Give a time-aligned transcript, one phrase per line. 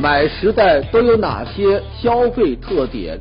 [0.00, 3.18] 买时代都有哪些消费特点？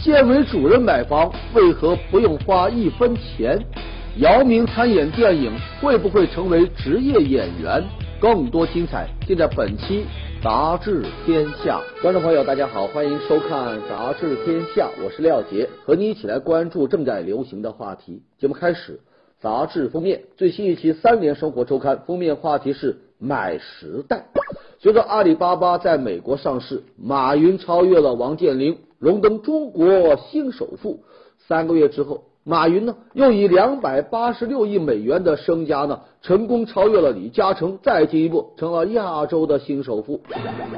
[0.00, 3.58] 建为主人买房为何不用花一分钱？
[4.18, 5.50] 姚明参演电影
[5.80, 7.82] 会不会成为职业演员？
[8.20, 10.04] 更多精彩尽在本期
[10.44, 11.80] 《杂志天下》。
[12.02, 18.22] 观众朋友，大家好，欢迎收看《杂志天下》，我是廖杰，和你一起来关注正在流行的话题。
[18.38, 19.00] 节目开始，
[19.40, 24.26] 杂志封面最新一期《三联生活周刊》封面话题是买时代。
[24.82, 31.04] 随着阿里巴巴在美国上市，马云超越了王健林，荣登中国新首富。
[31.46, 40.20] 三个月之后，马云呢又以两百八十六亿美元的身家呢，成功超越了李嘉诚，再进一步成了亚洲的新首富。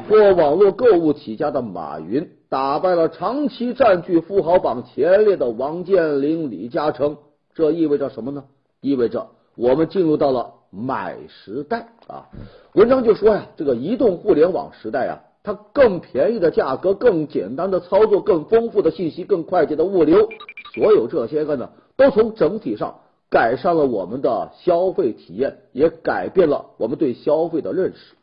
[0.06, 7.16] 做网络购物起家的马云，打败了长期占据富豪榜前列的王健林、李嘉诚。
[7.54, 8.44] 这意味着什么呢？
[8.82, 10.53] 意味着我们进入到了。
[10.74, 12.28] 买时代啊，
[12.74, 20.28] 文章就说呀，这个移动互联网时代啊，它更便宜的价格、更简单的操作、更丰富的信息、更快捷的物流，
[20.74, 28.14] 所有这些个呢，都从整体上改善了我们的消费体验，也改变了我们对消费的认识。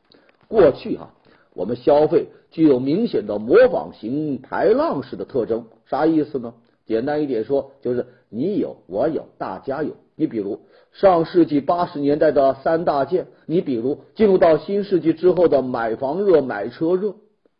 [0.47, 1.13] 过去哈，
[1.53, 6.53] 我们消费具有明显的模仿型排浪式的特征，啥意思呢？
[6.85, 9.91] 简单一点说，就是你有我有大家有。
[10.17, 10.59] 你比如
[10.91, 17.15] 上世纪八十年代的三大件，你比如进入到新世纪之后的买房热、买车热，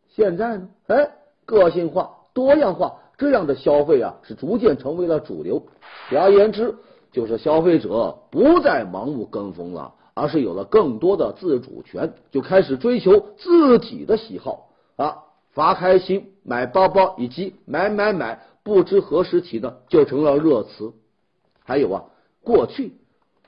[0.09, 0.69] 现在呢？
[0.87, 1.11] 哎，
[1.45, 5.63] 个性化、多样化这样的消费啊，是逐渐成为了主流。
[6.09, 6.75] 简而言之，
[7.11, 15.19] 就是消费者不再盲目跟风了，而是有了更多的自主权，就开始追求自己的喜好啊，
[15.51, 18.41] 发开心、买包包以及买买买。
[18.63, 20.93] 不知何时起呢，就成了热词。
[21.63, 22.03] 还有啊，
[22.43, 22.93] 过去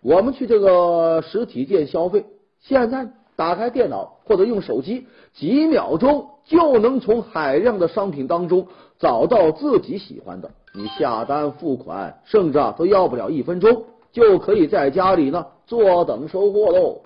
[0.04, 2.26] 我们去这个实体店消费，
[2.60, 8.68] 现在打开电脑或者用手机，几秒钟就能从海量的商品当中
[9.00, 10.52] 找到自己喜欢的。
[10.76, 17.02] 你下单付款，甚至啊都要不了一分钟，就可以在家里呢坐等收货喽。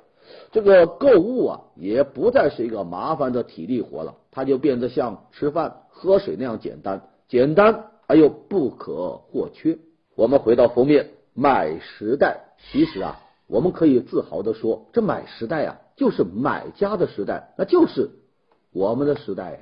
[0.51, 7.85] 这个购物啊，也不再是一个麻烦的体力活了，它就变得像吃饭喝水那样简单，简单。
[8.09, 9.77] 而又不可或缺。
[10.15, 12.46] 我们回到封面，买时代。
[12.59, 18.09] 其实啊，我们可以自豪的说，这买时代啊，就是买家的时代，那就是
[18.73, 19.59] 我们的时代。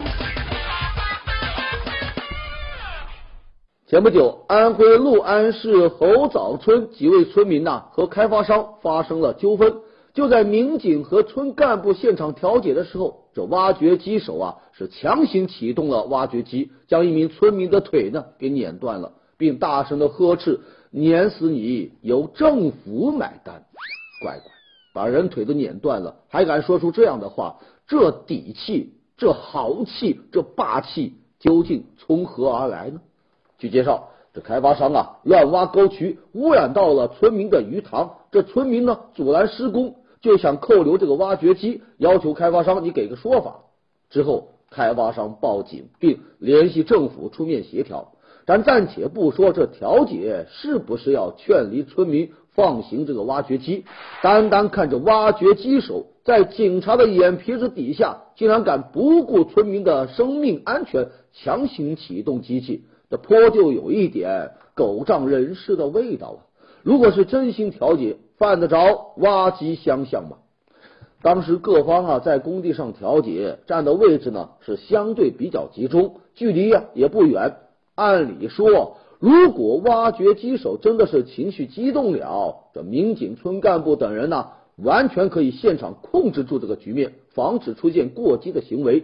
[3.88, 9.82] 前不久，安徽六安市侯枣村几位村民呐和开发商发生了纠纷。
[10.14, 20.62] 就在民警和村干部现场调解的时候，这挖掘机手啊是强行启动了挖掘机，将一名村民的腿呢给碾断了，并大声的呵斥
[20.96, 23.66] ：“碾死你，由政府买单！”
[24.24, 24.52] 乖乖，
[24.94, 33.02] 把人腿都碾断了，还敢说出这样的话，这底气、这豪气、这霸气究竟从何而来呢？
[33.58, 34.10] 据介绍。
[34.34, 38.18] 这开发商啊，乱挖沟渠，污染到了村民的鱼塘。
[38.32, 43.62] 这村民呢，阻拦施工，就想扣留这个挖掘机，要求开发商你给个说法。
[44.10, 48.12] 之后，开发商报警，并联系政府出面协调。
[48.46, 53.86] 咱暂且不说这调解是不是要劝离村民放行这个挖掘机，
[54.22, 62.86] 单单看着挖掘机手在警察的眼皮子底下，竟然敢不顾村民的生命安全，强行启动机器。
[63.10, 66.40] 这颇就有一点狗仗人势的味道啊！
[66.84, 70.38] 如果是真心调解，犯得着挖机相向吗？
[71.22, 77.56] 当时各方啊在工地上调解，站的位置呢是相对比较集中，距离呀也不远。
[77.96, 89.04] 按理说，如果挖掘机手真的是情绪激动了，这民警、村干部等人呢，完全可以现场控制住这个局面，防止出现过激的行为。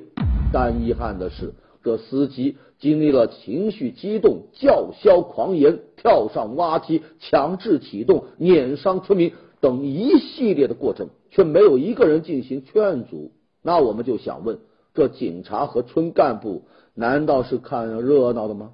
[0.54, 1.54] 但遗憾的是。
[1.84, 13.32] 这司机经历了情绪激动、叫嚣狂言、跳上挖机、强制启动、碾伤村民等一系列的过程，却没有一个人进行劝阻。
[13.64, 14.60] 那我们就想问：
[14.94, 18.74] 这警察和村干部难道是看热闹的吗？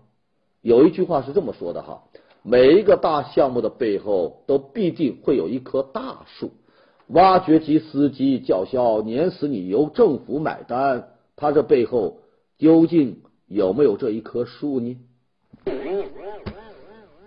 [0.68, 2.04] 有一句话是这么说的哈：
[2.44, 6.52] 每一个大项目的背后，都必定会有一棵大树。
[7.08, 12.18] 挖掘机司机叫嚣碾死你，由政府买单，他这背后。
[12.58, 14.98] 究竟有没有这一棵树呢？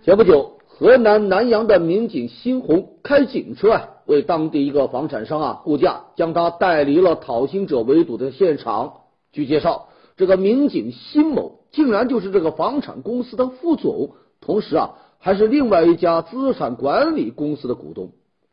[0.03, 8.95] 前不久，河南南阳的民警辛红开警车啊，为当地一个房产商啊护驾，将他带离了讨薪者围堵的现场。
[9.33, 9.89] 据介绍，
[10.21, 14.11] 这个民警辛某竟然就是这个房产公司的副总，
[14.43, 18.11] 同时啊还是另外一家资产管理公司的股东。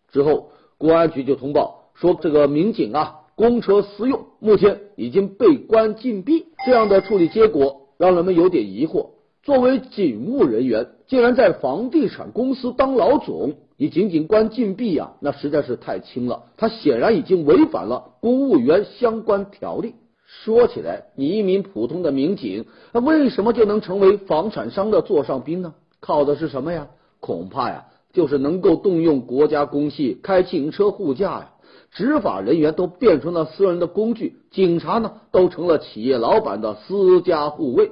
[0.10, 3.16] 之后，公安局就通报说，这个民警啊。
[3.36, 6.46] 公车私用，目前已经被关禁闭。
[6.66, 9.10] 这样的处理结果让人们有点疑惑。
[9.44, 16.44] 作为警务人员，竟然在房地产公司当老总，你仅仅关禁闭啊，那实在是太轻了。
[16.56, 19.96] 他显然已经违反了公务员相关条例。
[20.28, 25.74] 说起来，你一名普通的民警，那为什么就能成为房产商的座上宾呢？
[26.02, 26.90] 靠的是什么呀？
[27.22, 31.52] 恐怕呀，就是能够动用国家公系开警车护驾呀。
[31.92, 37.92] 执法人员都变成了私人的工具，警察呢都成了企业老板的私家护卫。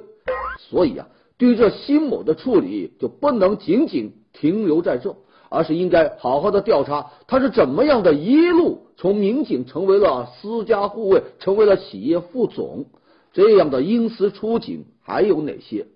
[0.58, 1.08] 所以啊，
[1.38, 5.16] 对这辛某的处理就不能仅仅停留在这，
[5.56, 12.84] 而是应该好好的调查他是怎么样的一路从民警成为了私家护卫，成为了企业副总，
[13.32, 15.86] 这样的因私出警还有哪些？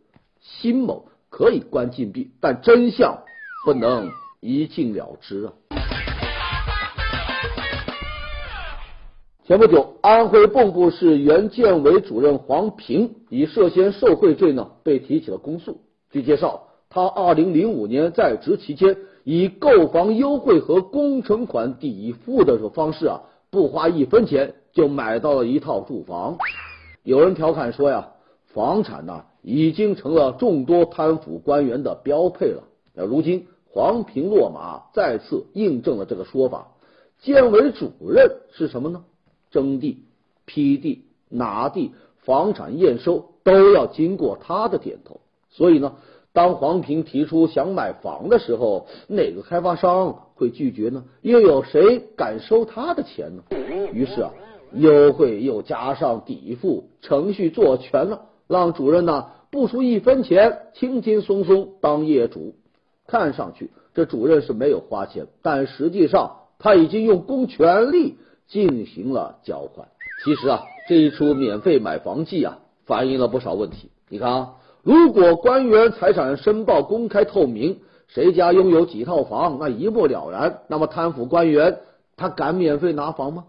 [0.40, 3.18] 辛某可以关禁闭，但真相
[3.66, 4.10] 不能
[4.40, 5.52] 一禁了之啊。
[9.44, 15.82] 前不久，安徽蚌埠市原建委主任黄平以涉嫌受贿罪呢被提起了公诉。
[16.10, 23.20] 据介绍，他二零零五年在职期间，以购房优惠和工程款抵付的这方式啊，
[23.50, 26.38] 不花一分钱就买到了一套住房。
[27.02, 28.10] 有人调侃说呀，
[28.52, 32.64] 房产呢已经成了众多贪腐官员的标配了。
[32.94, 36.68] 那如今黄平落马，再次印证了这个说法。
[37.20, 39.04] 建委主任是什么呢？
[39.50, 40.04] 征地、
[40.44, 45.20] 批地、拿地、房产验收都要经过他的点头，
[45.50, 45.96] 所以呢，
[46.32, 51.04] 当黄平提出想买房的时候，哪个开发商会拒绝呢？
[51.22, 53.42] 又有谁敢收他的钱呢？
[53.92, 54.30] 于是啊，
[54.72, 62.54] 优惠又加上抵付，程序做全了，让主任呢不出一分钱，轻轻松松当业主。
[63.06, 68.16] 看上去这主任是没有花钱，但实际上他已经用公权力。
[68.50, 69.86] 进行了交换。
[70.24, 73.90] 其实啊，这一出免费买房计啊，反映了不少问题。
[74.08, 77.78] 你看啊，如果官员财产申报公开透明，
[78.08, 81.78] 谁家拥有几套房，那一目了然，那么贪腐官员
[82.16, 83.44] 他敢免费拿房吗？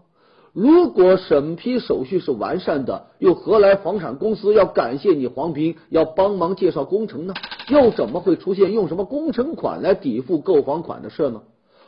[0.52, 7.32] 如果审批手续是完善的，又何来房产公司要感谢你黄平，要帮忙介绍工程呢？
[7.68, 11.40] 又怎么会出现用什么工程款来抵付购房款的事呢？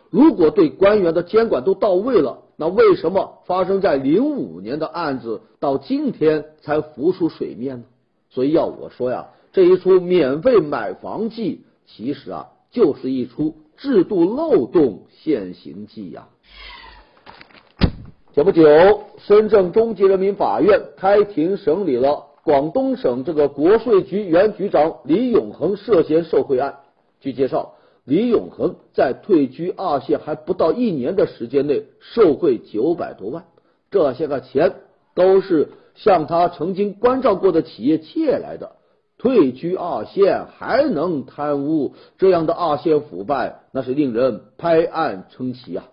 [0.08, 7.84] 如果对官员的监管都到位了，那为什么发生在零五年的案子到今天才浮出水面呢？
[8.34, 16.28] 所以要我说呀，这一出免费买房记，其实啊就是一出制度漏洞现行记呀。
[18.34, 26.80] 前不久，深圳中级人民法院开庭审理了广东省这个国税局原局长李永恒涉嫌受贿案。
[27.20, 27.76] 据介绍。
[28.06, 33.46] 李永恒在退居二线还不到一年的时间内受贿九百多万，
[33.90, 34.74] 这些个钱
[35.14, 38.72] 都是向他曾经关照过的企业借来的。
[39.16, 45.84] 退居二线还能贪污，这样的二线腐败那是令人拍案称奇啊！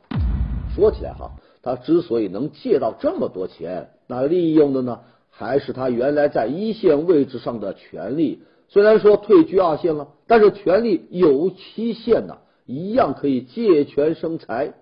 [0.76, 1.32] 说起来哈，
[1.62, 5.00] 他之所以能借到这么多钱，那利用的呢
[5.30, 8.44] 还是他原来在一线位置上的权利。
[8.68, 14.74] 虽然说退居二线了，但是权力有期限呐，一样可以借权生财。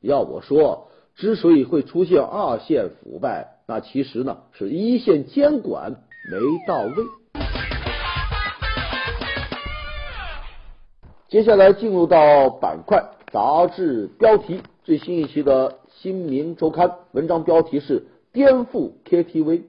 [0.00, 5.92] 要我说，之所以会出现二线腐败，那其实呢是一线监管
[6.28, 7.04] 没到位。
[11.28, 13.00] 接下来进入到板块
[13.30, 19.62] 杂志标题，最新一期的《新民周刊》文章标题是“颠覆 KTV”。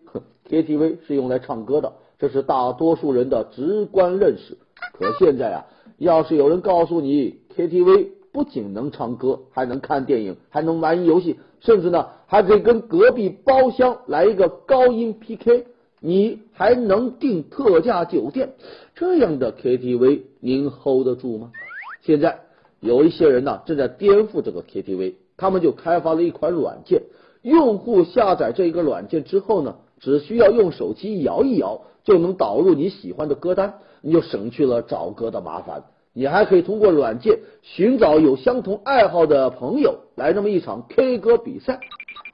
[0.50, 1.94] KTV 是用来唱歌的。
[2.18, 4.58] 这是大多数人的直观认识。
[4.94, 5.66] 可现在啊，
[6.00, 15.66] 要是有人告诉你 KTV 不仅能唱歌，还能看电影，还能玩游戏，甚至呢还可以跟隔壁包厢来一个高音 PK，
[16.00, 18.54] 你还能订特价酒店，
[18.96, 21.52] 这样的 KTV 您 hold 得住吗？
[22.00, 22.40] 现在
[22.80, 27.02] 有一些人呢正在颠覆这个 KTV，他们就开发了一款软件，
[27.42, 31.82] 用户下载这一个软件之后呢，只需要用手机摇一摇。
[32.04, 35.84] 就能导入你喜欢的歌单，你就省去了找歌的麻烦。
[36.14, 41.80] 你还可以通过软件寻找有相同爱好的朋友，来那么一场 K 歌比赛。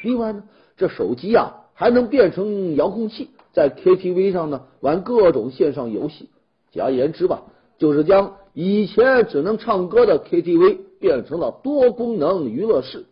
[0.02, 0.44] 另外呢，
[0.78, 6.30] 这手机啊还能变成遥控器，在 KTV 上呢玩各种线上游戏。
[6.72, 7.44] 简而言之吧，
[7.78, 13.06] 就是将以前只能唱歌的 KTV 变成了多功能娱乐室。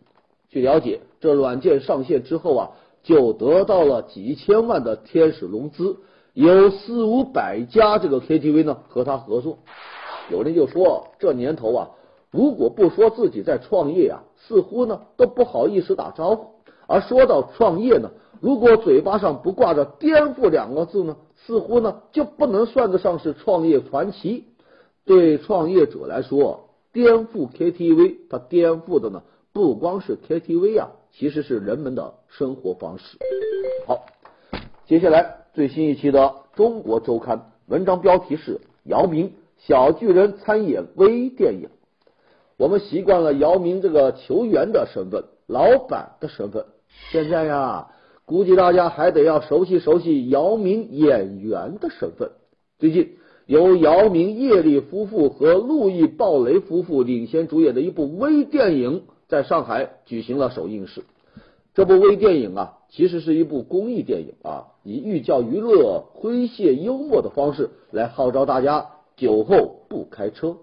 [0.48, 2.70] 据了解，这软件上线之后啊，
[3.02, 5.96] 就得到了几千万的天使融资。
[6.34, 9.58] 有四五百家这个 KTV 呢和他合作，
[10.30, 11.90] 有人就说这年头啊，
[12.30, 16.55] 如果不说自己在创业啊，似乎呢都不好意思打招呼。
[16.88, 24.44] 而说到创业呢，如果嘴巴上不挂着“颠覆”两个字呢，似乎呢就不能算得上是创业传奇。
[25.04, 33.18] 对创业者来说，颠覆 KTV，它颠覆的呢不光是 KTV 啊，其实是人们的生活方式。
[33.86, 34.06] 好，
[34.86, 36.20] 接下来最新一期的
[36.54, 41.68] 《中国周刊》文章标题是：姚明小巨人参演微电影。
[42.56, 45.24] 我们习惯了姚明这个球员的身份。
[45.48, 46.66] 老板的身份，
[47.10, 47.88] 现在呀，
[48.24, 52.32] 估计大家还得要熟悉熟悉姚明演员的身份。
[52.78, 61.04] 最近，由姚明、叶莉夫妇和路易·鲍雷夫妇领衔主演的一部微电影在上海举行了首映式。
[61.74, 68.86] 这部微电影啊，其实是一部公益电影啊，以寓教于乐、诙谐幽默的方式来号召大家
[69.16, 70.56] 酒后不开车。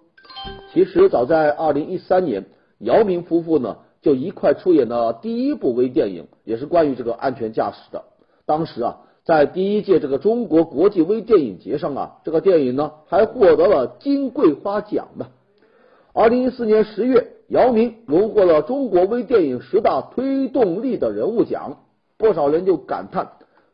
[0.73, 2.45] 其实早在二零一三年，
[2.79, 3.77] 姚明夫妇呢。
[4.03, 8.03] 就一块出演的第一部微电影，也是关于这个安全驾驶的。
[8.45, 15.27] 当时啊，在第一届这个中国国际微电影节上啊，这个电影呢还获得了金桂花奖呢。
[16.11, 21.77] 二零一四年十月，姚明荣获了中国微电影十大推动力的人物奖，
[22.17, 23.31] 不少人就感叹：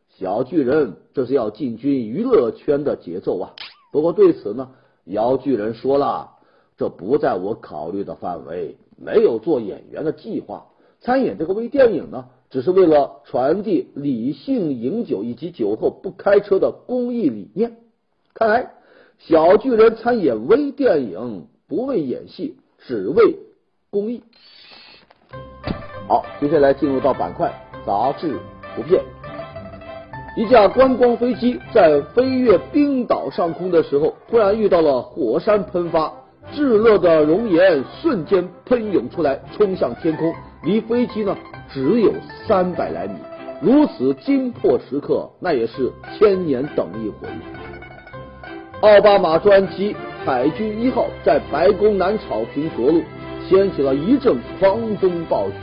[0.08, 3.50] 小巨人这是要进军娱乐圈的节奏啊！
[3.92, 4.70] 不过对此呢，
[5.04, 6.30] 姚巨人说了，
[6.78, 8.76] 这不在我考虑的范围。
[9.00, 10.66] 没有做演员的计划，
[11.00, 17.78] 参演这个微电影呢，只是为了传递理性饮酒以及酒后不开车的公益理念。
[18.34, 18.72] 看来
[19.18, 23.36] 小巨人参演微电影不为演戏，只为
[23.90, 24.22] 公益。
[26.06, 27.52] 好，接下来进入到板块
[27.86, 28.38] 杂志
[28.76, 29.02] 图片。
[30.36, 36.12] 一架观光飞机在飞越冰岛上空的时候，突然遇到了火山喷发。
[36.52, 40.32] 炙热的熔岩瞬间喷涌出来，冲向天空，
[40.64, 41.36] 离飞机呢
[41.72, 42.12] 只有
[42.46, 43.14] 三百来米。
[43.60, 47.28] 如此惊破时刻，那也是千年等一回。
[48.80, 49.94] 奥巴马专机
[50.24, 53.02] 海军一号在白宫南草坪着陆，
[53.48, 55.54] 掀起了一阵狂风暴雪。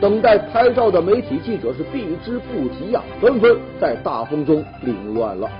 [0.00, 5.50] 等待拍照的媒体记者是避之不及呀，纷纷在大风中凌乱了。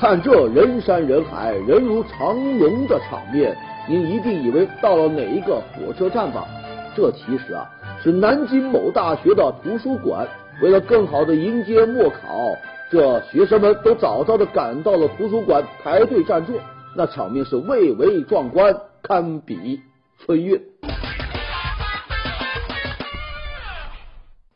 [0.00, 3.56] 看这人山人海、人如长龙的场面，
[3.88, 6.46] 您一定以为到了哪一个火车站吧？
[6.94, 7.68] 这其实啊
[8.00, 10.24] 是南京某大学的图书馆。
[10.62, 12.54] 为了更好的迎接末考，
[12.92, 16.54] 这学生们都早早的赶到了图书馆排队占座，
[16.96, 19.80] 那场面是蔚为壮观，堪比
[20.20, 20.60] 春运。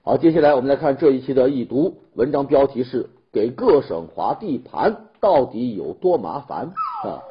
[0.04, 5.08] 好，接下来我们来看这一期的易读文章，标题是给各省划地盘。
[5.20, 6.72] 到底有多麻烦
[7.04, 7.22] 啊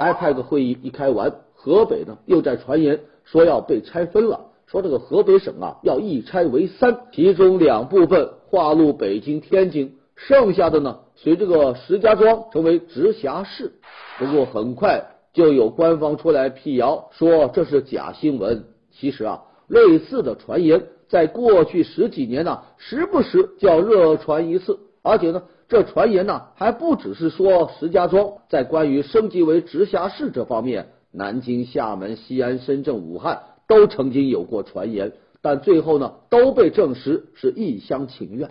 [0.00, 13.74] ，ipad 会议一开完，河北呢又在传言说要被拆分了，说这个河北省啊要一拆为三，其中两部分划入北京、天津，剩下的呢随这个石家庄成为直辖市。
[14.18, 18.64] 不过很快就有官方出来辟谣，说这是假新闻。
[18.90, 25.44] 其实啊，类似的传言在过去十几年呢，时不时就要热传一次，而且呢。
[25.66, 38.50] 这传言呢，还不只是说石家庄，在关于升级为直辖市这方面，南京、厦门、西安、深圳、武汉都曾经有过传言，但最后呢，都被证实是一厢情愿。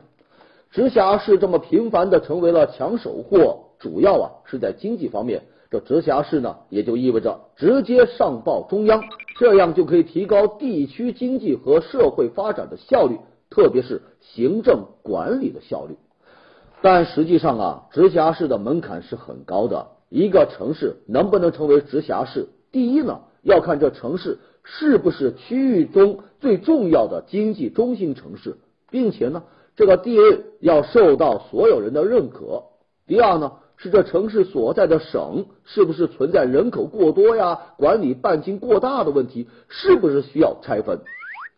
[0.71, 5.43] 直辖市这么频繁的成为了抢手货，主要啊是在经济方面。
[5.69, 9.03] 这直辖市呢，也就意味着直接上报中央，
[9.37, 13.19] 这样就可以提高地区经济和社会发展的效率，
[13.51, 15.95] 特别是行政管理的效率。
[16.83, 19.87] 但实际上啊，直辖市的门槛是很高的。
[20.09, 28.57] 一个城市能不能成为直辖市，第一呢，要看这城市是不是区域中最重要的经济中心城市，
[28.91, 29.43] 并且呢，
[29.77, 32.63] 这个地位要受到所有人的认可。
[33.07, 40.99] 第二呢，是这城市所在的省是不是存在人口过多呀、管理半径过大的问题，是不是需要拆分？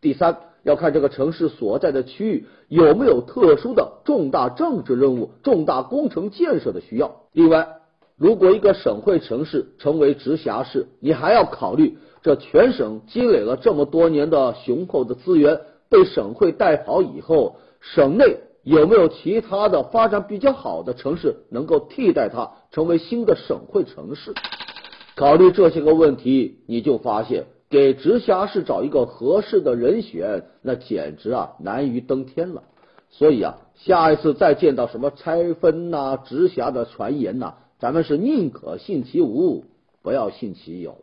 [0.01, 0.37] 第三。
[0.65, 7.21] 要看这个城市所在的区域有没有特殊的重大政治任务、重大工程建设的需要。
[7.33, 7.67] 另外，
[8.17, 24.33] 如果一个省会城市成为直辖市，你还要考虑这全省积累了这么多年的雄厚的资源被省会带跑以后，省内有没有其他的发展比较好的城市能够替代它成为新的省会城市？
[25.15, 27.45] 考虑这些个问题，你就发现。
[27.69, 32.63] 给直辖市找一个合适的人选，那简直啊难于登天了。
[33.09, 39.63] 所以啊，下一次再见到什么拆分呐、直辖的传言呐，咱们是宁可信其无，
[40.01, 40.97] 不要信其有。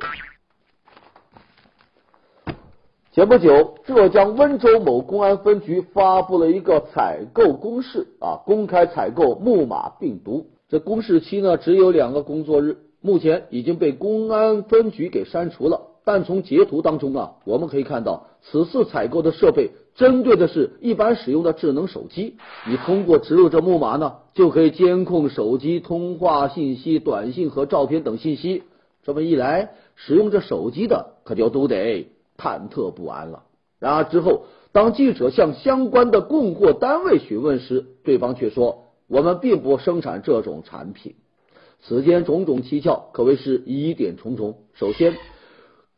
[3.13, 10.47] 前不久，浙江温州某公安分局发布了一个采购公示啊，公开采购木马病毒。
[10.69, 15.92] 这公示期呢只有两个工作日，目前已经被公安分局给删除了。
[16.05, 22.37] 但从截图当中啊，我们可以看到，此次采购的设备针对的是一般使用的智能手机。
[22.69, 28.63] 你通过植入这木马呢，就可以监控手机通话信息、短信和照片等信息。
[29.03, 32.09] 这么一来，使用这手机的可就都得。
[32.39, 33.45] 忐忑不安了。
[33.79, 41.15] 然而之后，当记者向相关的供货单位询问时，对方却说：“我们并不生产这种产品。”
[41.85, 44.57] 此间种种蹊跷，可谓是疑点重重。
[44.73, 45.15] 首先，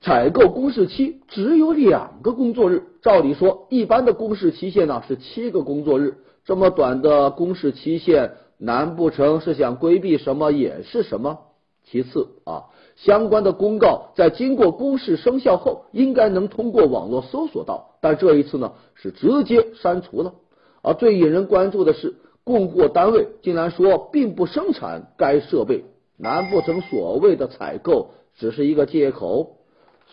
[0.05, 6.19] 采购公示期只有两个工作日，照理说，一般的公示期限呢是七个工作日。
[6.45, 11.39] 这么短的公示期限，难不成是想规避什么掩饰什么？
[11.85, 12.65] 其次啊。
[12.97, 20.35] 相关的公告在经过公示生效后，应该能通过网络搜索到，但这一次呢是直接删除了。
[20.83, 25.87] 而最引人关注的是，供货单位竟然说并不生产该设备，
[26.19, 29.61] 难不成所谓的采购只是一个借口？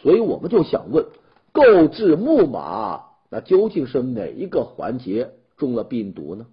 [0.01, 1.05] 所以我们就想问，
[1.51, 6.45] 购置木马，那究竟是哪一个环节中了病毒呢？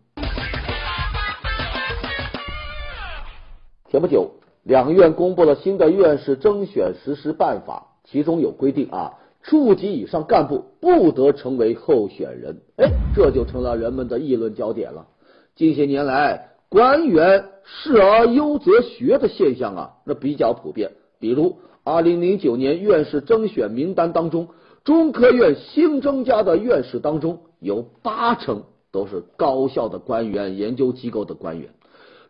[3.90, 4.32] 前不久。
[4.64, 12.60] 两院公布了新的院士征选实施办法，其中有规定啊，处级以上干部不得成为候选人。
[12.76, 15.06] 哎，这就成了人们的议论焦点了。
[15.54, 20.90] 近些年来，官员仕而优则学的现象啊，那比较普遍。
[21.18, 24.48] 比如，二零零九年院士征选名单当中，
[24.84, 31.70] 中科院新增加的院士当中，有八成都是高校的官员、研究机构的官员。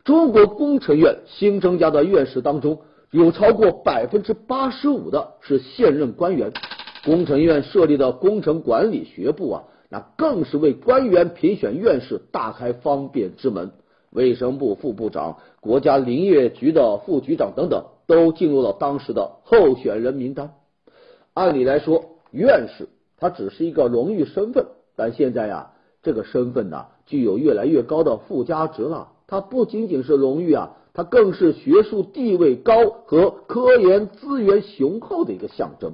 [0.05, 2.79] 中国工程院新增加的院士当中，
[3.11, 6.53] 有超过百分之八十五的是现任官员。
[7.05, 13.73] 工程院设立的工程管理学部啊，那更是为官员评选院士大开方便之门。
[14.11, 20.55] 卫生部副部长、国家林业局的副局长等等，都进入了当时的候选人名单。
[21.35, 24.67] 按理来说，院士他只是一个荣誉身份，
[24.97, 29.13] 但现在呀，这个身份呢，具有越来越高的附加值了。
[29.27, 35.93] 它不仅仅是荣誉啊，它更是学术地位高和科研资源雄厚的一个象征。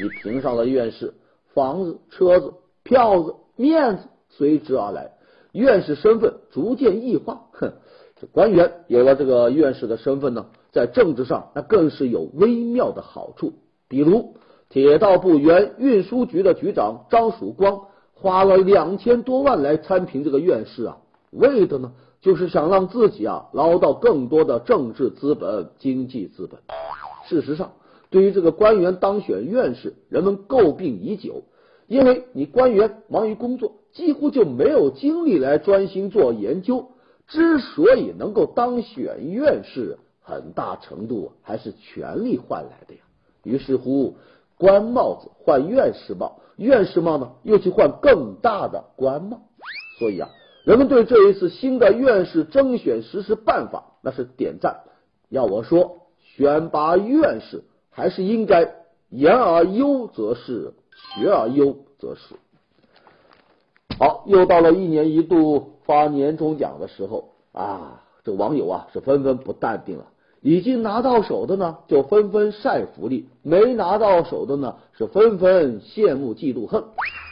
[0.00, 1.14] 你评上了院士，
[1.52, 5.10] 房子、车子、票子、面子随之而来，
[5.50, 7.46] 院士身份逐渐异化。
[7.52, 7.72] 哼，
[8.20, 13.54] 这官员有了这个院士的身份呢，在政治上那更是有微妙的好处。
[13.88, 14.34] 比如，
[14.68, 20.98] 铁道部原运输局的局长张曙光花了两千多万来参评这个院士啊，
[21.30, 21.92] 为的呢？
[22.20, 26.60] 就是想让自己啊捞到更多的政治资本、经济资本。
[27.28, 27.72] 事实上，
[28.10, 31.44] 对于这个官员当选院士，人们诟病已久，
[31.86, 36.88] 因为你官员忙于工作，几乎就没有精力来专心做研究。
[37.28, 43.00] 之所以能够当选院士，很大程度还是权力换来的呀。
[43.44, 44.16] 于是乎，
[44.58, 49.40] 官帽子换院士帽，院士帽呢又去换更大的官帽，
[50.00, 50.28] 所以啊。
[50.64, 54.80] 人们对这一次新的院士征选实施办法那是点赞。
[55.28, 58.74] 要我说，选拔院士还是应该
[59.08, 62.34] 言而优则仕，学而优则仕。
[63.96, 70.06] 好，又到了一年一度发年终奖的时候啊，这网友啊是纷纷不淡定了。
[70.46, 76.84] 已经拿到手的呢，就纷纷晒福利；没拿到手的呢，是纷纷羡慕嫉妒恨。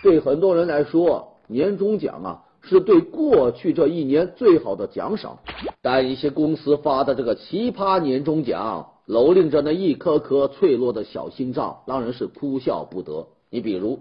[0.03, 2.43] 对很多人来说，年终奖啊。
[2.67, 5.39] 是对过去这一年最好的奖赏，
[5.83, 13.29] 但一些公司发的这个奇葩年终奖，蹂躏着那一颗颗脆弱的小心脏，让人是哭笑不得。
[13.51, 14.01] 你比如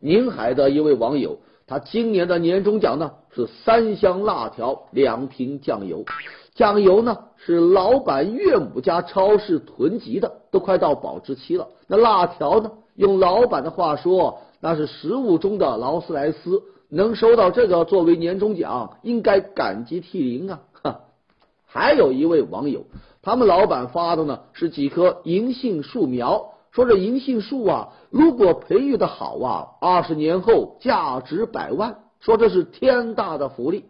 [0.00, 6.04] 宁海的一位网友，他今年的年终奖呢是三箱辣条、两瓶酱油，
[6.54, 11.68] 酱油呢是老板岳母家超市囤积的，都快到保质期了。
[11.86, 16.62] 那辣条呢，用老板的话说，那是食物中的劳斯莱斯。
[16.92, 20.60] 能收到这个作为年终奖，应该感激涕零啊！
[20.82, 21.02] 哈，
[21.64, 22.84] 还有一位网友，
[23.22, 33.84] 他们老板发的呢是几棵银杏树苗，说这银杏树啊，如果培育的好啊，二十年后价值百万，说这是天大的福利。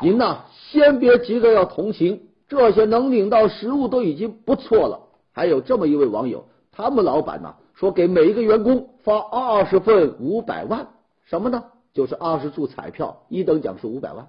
[0.00, 5.00] 您呐，先别急着要同情，这些能领到实物都已经不错了。
[5.32, 10.86] 还有这么一位网友，他们老板呢说给每一个员工发二十份五百万，
[11.24, 11.64] 什么呢？
[11.92, 14.26] 就是二十注彩票，一等奖是五百万。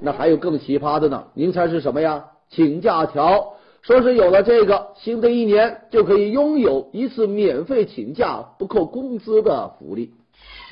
[0.00, 1.24] 那还有更奇葩的呢？
[1.34, 2.24] 您猜是什么呀？
[2.48, 10.12] 请假条，说是有了这个，新的一年就可以拥有一次免费请假不扣工资的福利。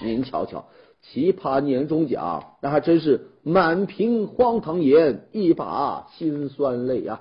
[0.03, 0.65] 您瞧瞧，
[1.03, 7.21] 奇葩年终奖，那还真是满屏荒唐言，一把辛酸泪啊！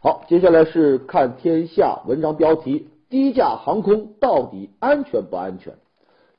[0.00, 5.74] 好，接下来是看天下文章标题：低价航空到底安全不安全？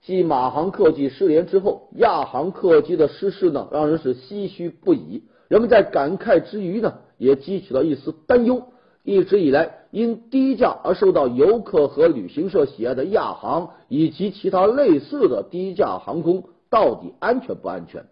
[0.02, 5.24] 继马航客机失联之后，亚航客机的失事呢，让人是唏嘘不已。
[5.48, 8.64] 人们在感慨之余呢，也激起了一丝担忧。
[9.04, 18.06] 一直以来，因低价而受到游客和旅行社喜爱的亚航以及其他类似的低价航空，到底安全不安全？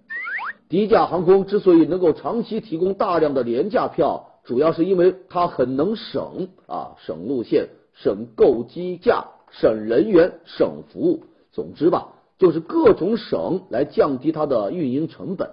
[0.69, 11.23] 低价航空之所以能够长期提供大量的廉价票，主要是因为它很能省啊，省路线、省购机价、省人员、省服务。
[11.51, 15.49] 总之吧，就是各种省来降低它的运营成本，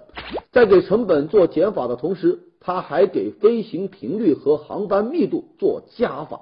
[0.51, 6.41] 在给成本做减法的同时，它还给飞行频率和航班密度做加法。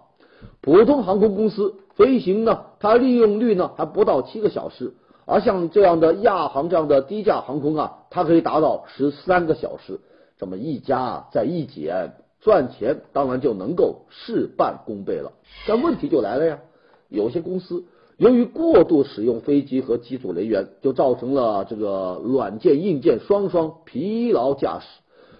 [0.61, 4.93] 普通航空公司飞行呢，它利用率呢还不到七个小时，
[5.25, 9.99] 而像这样的亚航这样的低价航空啊，它可以达到十三个小时。
[10.37, 15.31] 这么一加再一减，赚钱当然就能够事半功倍了。
[15.67, 16.59] 但问题就来了呀，
[17.09, 17.85] 有些公司。
[18.17, 24.85] 由于过度使用飞机和机组人员，就造成了这个软件硬件双双疲劳驾驶。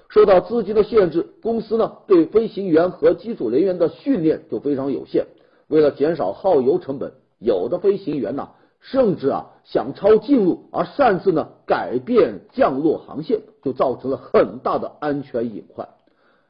[0.10, 5.28] 受到资金的限制，公司呢对飞行员和机组人员的训练就非常有限。
[5.68, 15.90] 为了减少耗油成本，有的飞行员呢甚至啊想抄近路，而擅自呢改变降落航线，就造成了很大的安全隐患。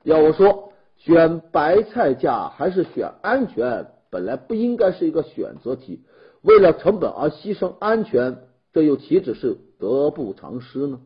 [0.03, 6.01] 要我说，选白菜价还是选安全，本来不应该是一个选择题。
[6.41, 8.37] 为了成本而牺牲安全，
[8.71, 10.99] 这又岂止是得不偿失呢？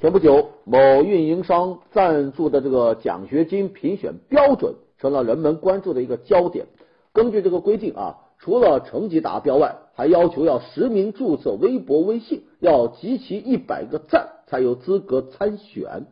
[0.00, 6.66] 前不久，某运营商赞助的这个奖学金评选标准成了人们关注的一个焦点。
[7.12, 16.06] 根据这个规定啊，除了成绩达标外，还要求要实名注册微博、微信，要集齐一百个赞才有资格参选。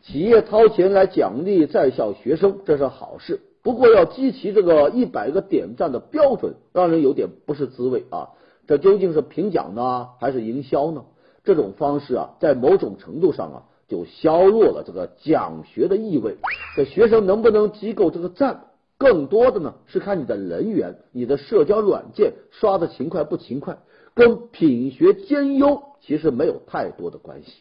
[0.00, 3.42] 企业掏钱来奖励在校学生，这是好事。
[3.62, 8.30] 不过要集齐这个一百个点赞的标准，让人有点不是滋味啊！
[8.66, 11.04] 这究竟是评奖呢，还是营销呢？
[11.44, 16.36] 这种方式啊，在某种程度上啊，就削弱了这个讲学的意味。
[16.76, 23.78] 这学生能不能集够这个赞，更多的呢是看你的人缘、你的社交软件刷的勤快不勤快，
[24.14, 27.52] 跟品学兼优其实没有太多的关系。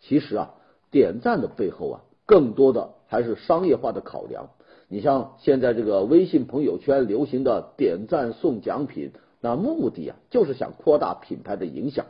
[0.00, 0.54] 其实啊，
[0.90, 4.50] 点赞的背后啊，更多的还是商业化的考量。
[4.88, 12.06] 你像现在这个微信朋友圈流行的点赞送奖品，那目的啊就是想扩大品牌的影响。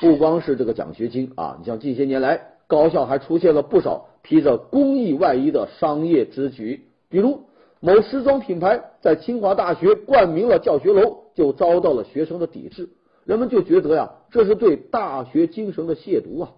[0.00, 7.44] 不光是这个奖学金啊，你像近些年来高校还出现了不少披着公益外衣的商业之举，比如
[7.80, 12.88] 某时装品牌在清华大学冠名了教学楼，就遭到了学生的抵制。
[13.24, 16.52] 人们就觉得呀，这是对大学精神的亵渎啊！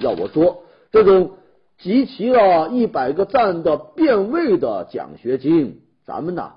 [0.00, 1.32] 要我说，这种。
[1.80, 6.54] 集齐了一百个赞的变味的奖学金，咱们呢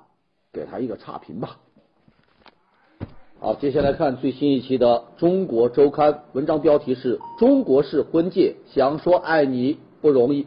[0.51, 1.59] 给他一个差评吧。
[3.43, 10.45] 好，接下来看最新一期的《中国周刊》，文章标题是“中国式婚介，想说爱你不容易”。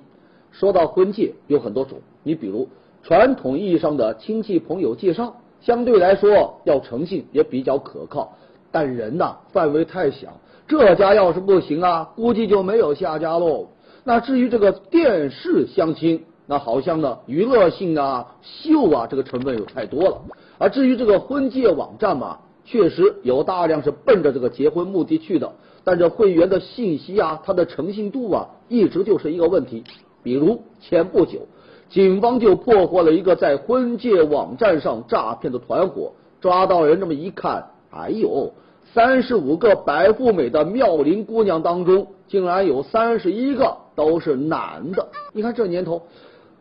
[0.53, 2.69] 说到婚介，有很多种，你比如
[3.03, 8.37] 传统意义上的亲戚朋友介绍，相对来说要诚信，也比较可靠。
[8.71, 10.29] 但人呐，范围太小，
[10.69, 13.67] 这家要是不行啊，估计就没有下家喽。
[14.05, 20.23] 那至于这个电视相亲，那好像呢娱乐性啊、秀啊这个成分有太多了。
[20.59, 25.53] 而至于这个婚介网站嘛，确实有大量是奔着这个结婚目的去的，
[25.85, 29.85] 但这会员的信息啊，它的诚信度啊，一直就是一个问题。
[30.23, 31.47] 比如前不久，
[31.91, 38.53] 警方就破获了一个在婚介网站上诈骗的团伙，抓到人这么一看，哎呦！
[38.93, 45.09] 三十五个白富美的妙龄姑娘当中，竟然有三十一个都是男的。
[45.33, 46.03] 你看这年头，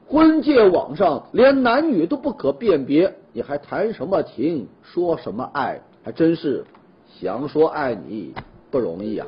[0.08, 5.80] 婚介网上连男女都不可辨别，你还谈什么情，说什么爱？
[6.06, 6.66] 还真是
[7.08, 8.34] 想说爱你
[8.70, 9.26] 不容易啊！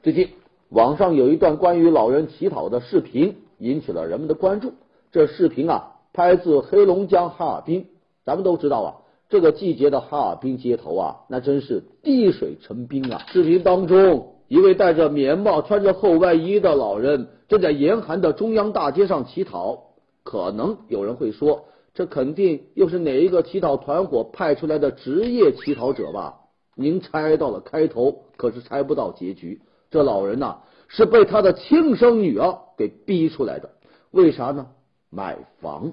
[0.00, 0.28] 最近
[0.68, 4.74] 网上有一段关于老人乞讨的视频，引起了人们的关注。
[5.10, 7.88] 这视频啊，拍自黑龙江哈尔滨。
[8.24, 8.94] 咱们都知道啊，
[9.28, 13.22] 这个季节的哈尔滨街头啊，那真是滴水成冰啊。
[13.26, 19.82] 视频当中，一位戴着棉帽、穿着厚外衣的老人正在严寒的中央大街上乞讨。
[20.22, 21.64] 可能有人会说，
[21.96, 26.34] 这肯定又是哪一个乞讨团伙派出来的职业乞讨者吧？
[26.74, 29.62] 您猜到了开头，可是猜不到结局。
[29.90, 33.70] 这老人呐，是被他的亲生女儿给逼出来的。
[34.10, 34.66] 为啥呢？
[35.08, 35.90] 买房。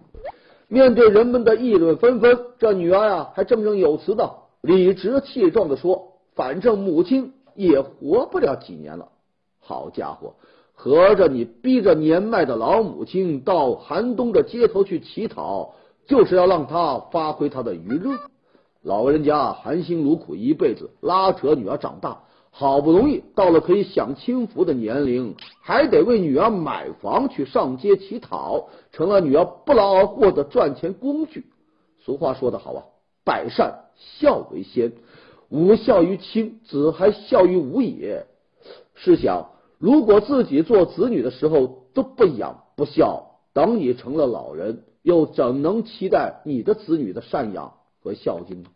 [0.67, 9.07] 面对人们的议论纷纷，这女儿呀还振振有词的、理直气壮的说：“反正母亲也活不了几年了。”
[9.63, 10.33] 好家伙，
[10.73, 18.17] 合着你逼着年迈的老母亲到寒冬的街头去乞讨，就是要让他发挥他的余热？
[18.81, 31.45] 老人家含辛茹苦一辈子，拉扯女儿长大，好不容易到了可以享清福的年龄，还得为女儿买房去上街乞讨，成了女儿不劳而获的赚钱工具。
[32.03, 32.83] 俗话说得好啊，
[33.23, 34.91] 百善孝为先，
[35.47, 38.25] 吾孝于亲，子还孝于吾也。
[38.95, 47.73] 试想，如果自己做子女的时候都不养不孝，等你成了老人，又怎能期待你的子女的赡养？
[48.03, 48.69] 和孝敬呢。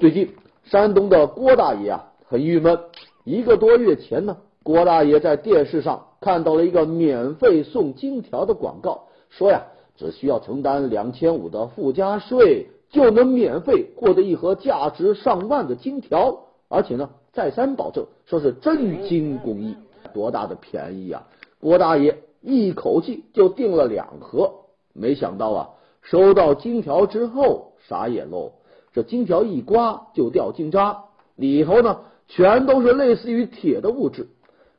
[0.00, 2.80] 最近，山东的郭大爷啊很郁闷。
[3.22, 9.62] 一个多月前呢，郭大爷在电视上看到了一个免费送金条的广告，说呀，
[9.96, 19.76] 只需要承担两千五的附加税，就能免费获得一盒价值上万的金条，而且呢，再三保证说是真金工艺，
[20.12, 21.28] 多大的便宜啊！
[21.60, 24.52] 郭大爷一口气就订了两盒，
[24.92, 25.70] 没想到啊。
[26.02, 28.52] 收到金条之后，傻眼喽！
[28.92, 31.04] 这金条一刮就掉金渣，
[31.36, 34.28] 里头呢全都是类似于铁的物质。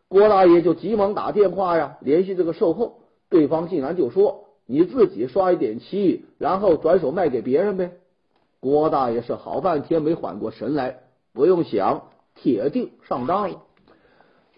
[0.08, 7.92] 郭大爷就急忙打电话呀，联系这个售后，对方竟然就说：“你自己刷一点漆，然后转手卖给别人呗。”
[8.60, 11.02] 郭大爷是好半天没缓过神来，
[11.34, 13.62] 不用想，铁定上当了。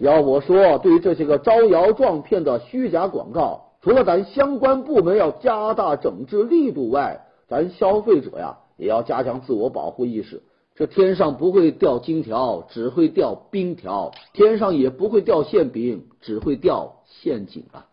[0.03, 3.69] 要我说，对于这些个招摇撞骗的虚假广告。
[3.81, 10.43] 除了咱相关部门要加大整治力度外，咱消费者呀也要加强自我保护意识。
[10.75, 17.85] 这天上不会掉金条，只会掉冰条；天上也不会掉馅饼，只会掉陷阱啊！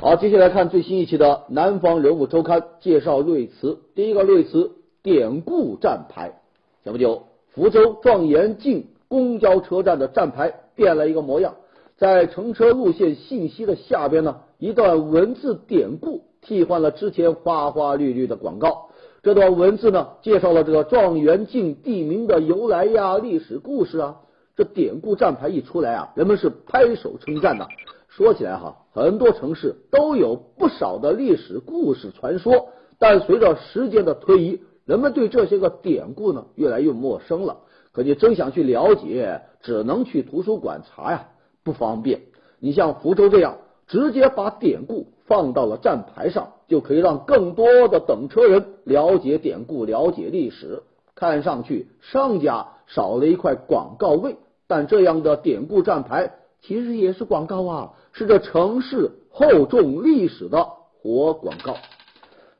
[0.00, 3.78] 好，接下来看最新一期的《南方人物周刊》，介绍瑞慈。
[3.94, 6.41] 第一个瑞慈：典故站牌。
[6.84, 7.22] 前不久，
[7.54, 8.88] 福州状元径。
[9.06, 11.56] 公交车站的站牌变了一个模样，
[11.98, 18.88] 在乘车路线信息的下边呢，一段文字典故替换了之前花花绿绿的广告。
[19.22, 24.16] 这段文字呢，介绍了这个状元径地名的由来呀、历史故事啊。
[24.56, 27.68] 这典故站牌一出来啊，人们是拍手称赞呐。
[28.08, 37.58] 说起来哈，很多城市都有不少的历史故事传说，但随着时间的推移，人们对这些个典故呢，越来越陌生了。
[37.92, 41.28] 可你真想去了解，只能去图书馆查呀，
[41.62, 42.22] 不方便。
[42.58, 50.82] 你像福州这样，直接把典故放到了站牌上，就可以让更多的等车人了解典故、了解历史。
[51.14, 60.66] 看上去商家少了一块广告位，但这样的典故站牌其实也是广告啊，是这城市厚重历史的
[61.00, 61.76] 活广告。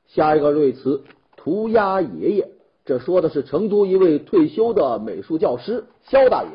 [0.07, 1.03] 下一个瑞词，
[1.43, 2.49] 涂鸦爷爷。
[2.85, 6.49] 这说的是成都一位退休的美术教师肖大爷。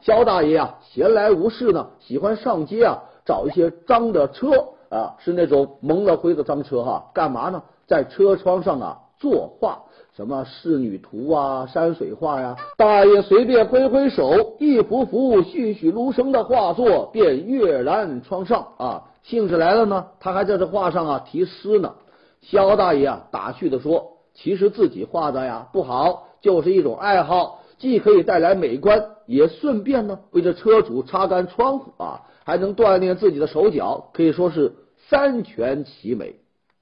[0.00, 4.50] 肖大爷啊，闲来无事呢，喜欢上街啊，找一些脏的车
[4.90, 7.10] 啊，是那种蒙了灰的脏车哈。
[7.14, 7.62] 干嘛呢？
[7.86, 9.82] 在车窗上啊作画，
[10.14, 12.56] 什么仕女图啊、山水画呀。
[12.76, 19.04] 大爷随便挥挥手，一幅幅栩栩如生的画作便跃然窗上啊。
[19.22, 21.94] 兴致来了呢，他还在这画上啊题诗呢。
[22.42, 24.13] 肖大爷啊，打趣的说。
[24.34, 34.74] 其实自己画的呀不好，就是一种爱好，既可以带来美观，也顺便呢为这车主擦干窗户啊，还能锻炼自己的手脚，可以说是
[35.08, 36.36] 三全其美。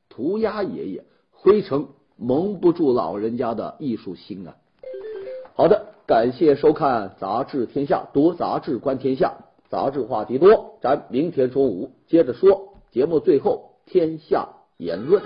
[0.09, 1.87] 涂鸦爷爷，灰尘
[2.17, 4.57] 蒙不住老人家的艺术心啊。
[5.55, 9.35] 好的，感谢收看《杂志天下》，读杂志观天下，
[9.69, 12.75] 杂志话题多，咱明天中午接着说。
[12.91, 15.23] 节目最后，天下言论。